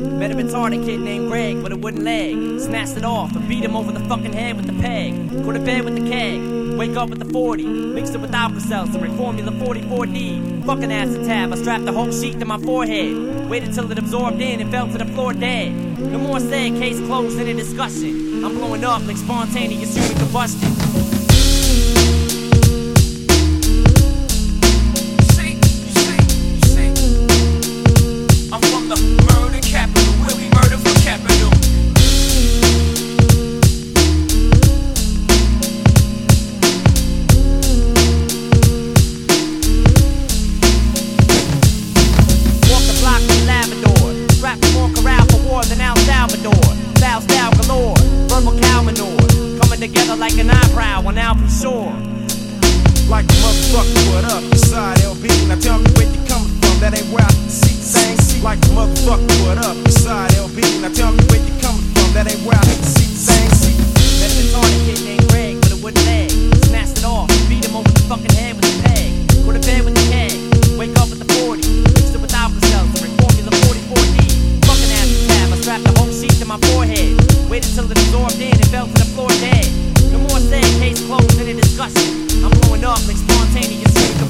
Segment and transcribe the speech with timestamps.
[0.00, 2.58] Met a retarded kid named Greg with a wooden leg.
[2.58, 5.14] Snatched it off and beat him over the fucking head with the peg.
[5.44, 6.76] Go to bed with the keg.
[6.76, 7.62] Wake up with the 40.
[7.64, 10.66] Mixed it with Alka-Seltzer and Formula 44D.
[10.66, 11.52] Fucking acid tab.
[11.52, 13.48] I strapped the whole sheet to my forehead.
[13.48, 15.72] Waited till it absorbed in and fell to the floor dead.
[16.00, 16.72] No more said.
[16.72, 17.38] Case closed.
[17.38, 18.44] Any discussion.
[18.44, 21.03] I'm blowing up like spontaneous human combustion.
[49.88, 51.92] Together like an eyebrow on Alpha Shore.
[53.06, 54.42] Like a motherfucker, what up?
[54.50, 56.33] Beside LB, now tell me where you coming
[77.50, 79.66] Waited till it absorbed in and fell to the floor dead.
[80.12, 82.44] No more sad case closed in a discussion.
[82.44, 84.23] I'm blowing up like spontaneous.